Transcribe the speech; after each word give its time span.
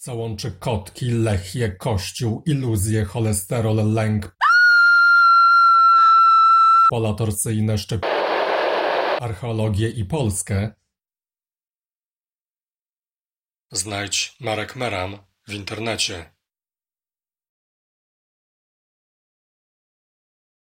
Co 0.00 0.14
łączy 0.14 0.52
kotki, 0.52 1.10
lechie, 1.10 1.72
kościół, 1.72 2.42
iluzje, 2.46 3.04
cholesterol, 3.04 3.92
lęk, 3.92 4.36
pola 6.90 7.14
torcyjne, 7.14 7.78
szczep... 7.78 8.06
archeologię 9.20 9.88
i 9.88 10.04
Polskę? 10.04 10.74
Znajdź 13.72 14.36
Marek 14.40 14.76
Meran 14.76 15.18
w 15.48 15.52
internecie. 15.52 16.37